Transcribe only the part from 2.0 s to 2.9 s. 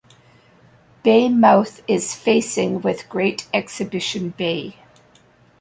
facing